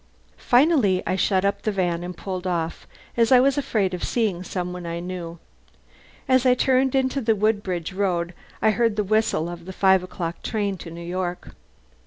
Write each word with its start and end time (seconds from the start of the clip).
Finally 0.37 1.03
I 1.05 1.15
shut 1.15 1.45
up 1.45 1.61
the 1.61 1.71
van 1.71 2.03
and 2.03 2.17
pulled 2.17 2.47
off, 2.47 2.87
as 3.15 3.31
I 3.31 3.39
was 3.39 3.55
afraid 3.55 3.93
of 3.93 4.03
seeing 4.03 4.41
some 4.41 4.73
one 4.73 4.87
I 4.87 4.99
knew. 4.99 5.37
As 6.27 6.43
I 6.43 6.55
turned 6.55 6.95
into 6.95 7.21
the 7.21 7.35
Woodbridge 7.35 7.93
Road 7.93 8.33
I 8.63 8.71
heard 8.71 8.95
the 8.95 9.03
whistle 9.03 9.47
of 9.47 9.65
the 9.65 9.73
five 9.73 10.01
o'clock 10.01 10.41
train 10.41 10.75
to 10.77 10.89
New 10.89 11.05
York. 11.05 11.49